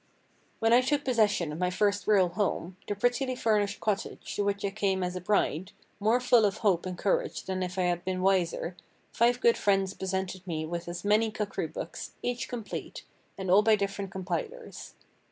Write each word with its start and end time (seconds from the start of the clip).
'"When 0.61 0.73
I 0.73 0.81
took 0.81 1.05
possession 1.05 1.51
of 1.51 1.59
my 1.59 1.69
first 1.69 2.07
real 2.07 2.29
home, 2.29 2.75
the 2.87 2.95
prettily 2.95 3.35
furnished 3.35 3.79
cottage 3.79 4.35
to 4.35 4.43
which 4.43 4.65
I 4.65 4.71
came 4.71 5.03
as 5.03 5.15
a 5.15 5.21
bride, 5.21 5.73
more 5.99 6.19
full 6.19 6.43
of 6.43 6.57
hope 6.65 6.87
and 6.87 6.97
courage 6.97 7.43
than 7.43 7.61
if 7.61 7.77
I 7.77 7.83
had 7.83 8.03
been 8.03 8.23
wiser, 8.23 8.75
five 9.13 9.39
good 9.39 9.59
friends 9.59 9.93
presented 9.93 10.47
me 10.47 10.65
with 10.65 10.87
as 10.87 11.05
many 11.05 11.29
cookery 11.29 11.67
books, 11.67 12.13
each 12.23 12.49
complete, 12.49 13.05
and 13.37 13.51
all 13.51 13.61
by 13.61 13.75
different 13.75 14.09
compilers. 14.09 14.95